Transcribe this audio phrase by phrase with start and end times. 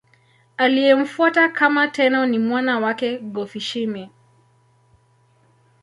[0.57, 4.09] Aliyemfuata kama Tenno ni mwana wake Go-Fushimi.